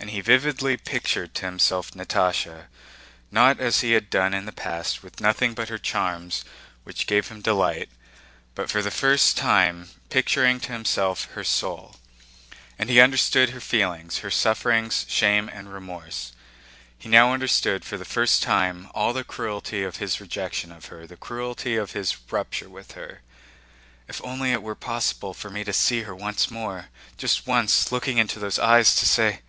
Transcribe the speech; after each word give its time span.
And 0.00 0.10
he 0.10 0.20
vividly 0.20 0.76
pictured 0.76 1.32
to 1.36 1.46
himself 1.46 1.92
Natásha, 1.92 2.66
not 3.30 3.58
as 3.58 3.80
he 3.80 3.92
had 3.92 4.10
done 4.10 4.34
in 4.34 4.44
the 4.44 4.52
past 4.52 5.02
with 5.02 5.18
nothing 5.18 5.54
but 5.54 5.70
her 5.70 5.78
charms 5.78 6.44
which 6.82 7.06
gave 7.06 7.28
him 7.28 7.40
delight, 7.40 7.88
but 8.54 8.68
for 8.68 8.82
the 8.82 8.90
first 8.90 9.38
time 9.38 9.88
picturing 10.10 10.60
to 10.60 10.72
himself 10.72 11.24
her 11.32 11.42
soul. 11.42 11.96
And 12.78 12.90
he 12.90 13.00
understood 13.00 13.50
her 13.50 13.60
feelings, 13.62 14.18
her 14.18 14.30
sufferings, 14.30 15.06
shame, 15.08 15.48
and 15.50 15.72
remorse. 15.72 16.32
He 16.98 17.08
now 17.08 17.32
understood 17.32 17.82
for 17.82 17.96
the 17.96 18.04
first 18.04 18.42
time 18.42 18.90
all 18.94 19.14
the 19.14 19.24
cruelty 19.24 19.84
of 19.84 19.96
his 19.96 20.20
rejection 20.20 20.70
of 20.70 20.86
her, 20.86 21.06
the 21.06 21.16
cruelty 21.16 21.76
of 21.76 21.92
his 21.92 22.14
rupture 22.30 22.68
with 22.68 22.92
her. 22.92 23.22
"If 24.06 24.20
only 24.22 24.52
it 24.52 24.62
were 24.62 24.74
possible 24.74 25.32
for 25.32 25.48
me 25.48 25.64
to 25.64 25.72
see 25.72 26.02
her 26.02 26.14
once 26.14 26.50
more! 26.50 26.90
Just 27.16 27.46
once, 27.46 27.90
looking 27.90 28.18
into 28.18 28.38
those 28.38 28.58
eyes 28.58 28.94
to 28.96 29.06
say..." 29.08 29.40